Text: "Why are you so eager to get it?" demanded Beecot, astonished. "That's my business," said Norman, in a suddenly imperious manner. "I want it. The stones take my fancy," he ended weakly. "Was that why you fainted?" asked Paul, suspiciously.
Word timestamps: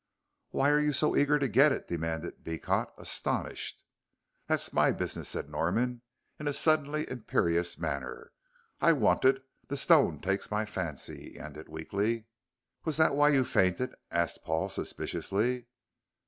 "Why 0.49 0.71
are 0.71 0.79
you 0.79 0.93
so 0.93 1.15
eager 1.15 1.37
to 1.37 1.47
get 1.47 1.71
it?" 1.71 1.87
demanded 1.87 2.43
Beecot, 2.43 2.91
astonished. 2.97 3.83
"That's 4.47 4.73
my 4.73 4.91
business," 4.93 5.29
said 5.29 5.47
Norman, 5.47 6.01
in 6.39 6.47
a 6.47 6.53
suddenly 6.53 7.07
imperious 7.07 7.77
manner. 7.77 8.31
"I 8.79 8.93
want 8.93 9.25
it. 9.25 9.43
The 9.67 9.77
stones 9.77 10.21
take 10.23 10.49
my 10.49 10.65
fancy," 10.65 11.33
he 11.33 11.39
ended 11.39 11.69
weakly. 11.69 12.25
"Was 12.83 12.97
that 12.97 13.13
why 13.15 13.29
you 13.29 13.43
fainted?" 13.45 13.93
asked 14.09 14.43
Paul, 14.43 14.69
suspiciously. 14.69 15.67